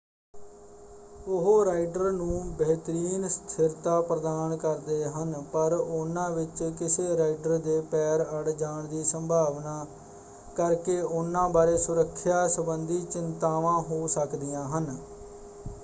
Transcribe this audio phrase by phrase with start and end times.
[1.27, 8.25] ਉਹ ਰਾਈਡਰ ਨੂੰ ਬਿਹਤਰੀਨ ਸਥਿਰਤਾ ਪ੍ਰਦਾਨ ਕਰਦੇ ਹਨ ਪਰ ਉਹਨਾਂ ਵਿੱਚ ਕਿਸੇ ਰਾਈਡਰ ਦੇ ਪੈਰ
[8.31, 9.85] ਅੜ ਜਾਣ ਦੀ ਸੰਭਾਵਨਾ
[10.55, 14.95] ਕਰਕੇ ਉਹਨਾਂ ਬਾਰੇ ਸੁਰੱਖਿਆ ਸੰਬੰਧੀ ਚਿੰਤਾਵਾਂ ਹੋ ਸਕਦੀਆਂ ਹਨ।